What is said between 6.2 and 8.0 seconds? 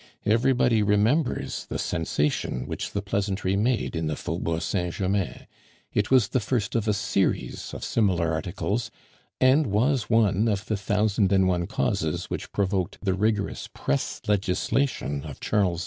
the first of a series of